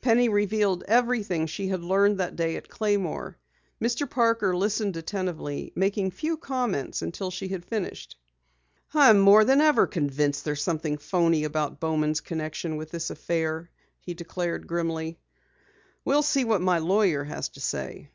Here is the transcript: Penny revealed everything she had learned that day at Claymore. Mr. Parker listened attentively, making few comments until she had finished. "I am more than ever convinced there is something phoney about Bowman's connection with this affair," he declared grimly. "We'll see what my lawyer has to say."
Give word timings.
Penny 0.00 0.30
revealed 0.30 0.82
everything 0.88 1.44
she 1.46 1.68
had 1.68 1.82
learned 1.82 2.16
that 2.18 2.36
day 2.36 2.56
at 2.56 2.70
Claymore. 2.70 3.36
Mr. 3.82 4.08
Parker 4.08 4.56
listened 4.56 4.96
attentively, 4.96 5.74
making 5.76 6.10
few 6.10 6.38
comments 6.38 7.02
until 7.02 7.30
she 7.30 7.48
had 7.48 7.66
finished. 7.66 8.16
"I 8.94 9.10
am 9.10 9.18
more 9.20 9.44
than 9.44 9.60
ever 9.60 9.86
convinced 9.86 10.44
there 10.46 10.54
is 10.54 10.62
something 10.62 10.96
phoney 10.96 11.44
about 11.44 11.80
Bowman's 11.80 12.22
connection 12.22 12.78
with 12.78 12.90
this 12.90 13.10
affair," 13.10 13.68
he 14.00 14.14
declared 14.14 14.66
grimly. 14.66 15.18
"We'll 16.02 16.22
see 16.22 16.44
what 16.46 16.62
my 16.62 16.78
lawyer 16.78 17.24
has 17.24 17.50
to 17.50 17.60
say." 17.60 18.08